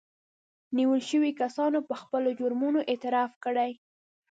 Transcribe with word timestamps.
نيول 0.75 1.01
شويو 1.09 1.37
کسانو 1.41 1.79
په 1.89 1.95
خپلو 2.01 2.29
جرمونو 2.39 2.79
اعتراف 2.91 3.31
کړی 3.43 3.71